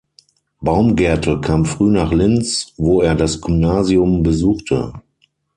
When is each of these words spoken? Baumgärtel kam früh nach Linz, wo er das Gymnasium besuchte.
Baumgärtel 0.61 1.41
kam 1.41 1.63
früh 1.65 1.91
nach 1.91 2.11
Linz, 2.11 2.73
wo 2.75 3.03
er 3.03 3.13
das 3.13 3.39
Gymnasium 3.39 4.23
besuchte. 4.23 4.93